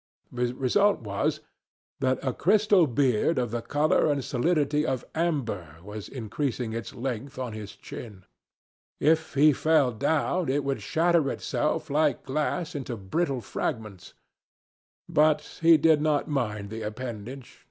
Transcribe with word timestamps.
The 0.31 0.53
result 0.55 1.01
was 1.01 1.41
that 1.99 2.17
a 2.25 2.33
crystal 2.33 2.87
beard 2.87 3.37
of 3.37 3.51
the 3.51 3.61
colour 3.61 4.11
and 4.11 4.23
solidity 4.23 4.83
of 4.83 5.05
amber 5.13 5.77
was 5.83 6.09
increasing 6.09 6.73
its 6.73 6.95
length 6.95 7.37
on 7.37 7.53
his 7.53 7.75
chin. 7.75 8.25
If 8.99 9.35
he 9.35 9.53
fell 9.53 9.91
down 9.91 10.49
it 10.49 10.63
would 10.63 10.81
shatter 10.81 11.29
itself, 11.29 11.91
like 11.91 12.23
glass, 12.23 12.73
into 12.73 12.97
brittle 12.97 13.41
fragments. 13.41 14.15
But 15.07 15.59
he 15.61 15.77
did 15.77 16.01
not 16.01 16.27
mind 16.27 16.71
the 16.71 16.81
appendage. 16.81 17.59